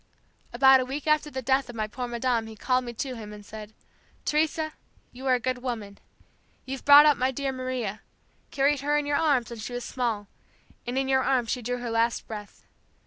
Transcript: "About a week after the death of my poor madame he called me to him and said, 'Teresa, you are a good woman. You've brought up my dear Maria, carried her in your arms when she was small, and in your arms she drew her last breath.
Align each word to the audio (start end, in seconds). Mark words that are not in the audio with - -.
"About 0.51 0.79
a 0.79 0.85
week 0.85 1.05
after 1.05 1.29
the 1.29 1.43
death 1.43 1.69
of 1.69 1.75
my 1.75 1.85
poor 1.85 2.07
madame 2.07 2.47
he 2.47 2.55
called 2.55 2.85
me 2.85 2.93
to 2.93 3.13
him 3.15 3.31
and 3.31 3.45
said, 3.45 3.71
'Teresa, 4.25 4.73
you 5.11 5.27
are 5.27 5.35
a 5.35 5.39
good 5.39 5.59
woman. 5.59 5.99
You've 6.65 6.83
brought 6.85 7.05
up 7.05 7.17
my 7.17 7.29
dear 7.29 7.51
Maria, 7.51 8.01
carried 8.49 8.79
her 8.79 8.97
in 8.97 9.05
your 9.05 9.17
arms 9.17 9.51
when 9.51 9.59
she 9.59 9.73
was 9.73 9.85
small, 9.85 10.27
and 10.87 10.97
in 10.97 11.07
your 11.07 11.21
arms 11.21 11.51
she 11.51 11.61
drew 11.61 11.77
her 11.77 11.91
last 11.91 12.25
breath. 12.25 12.65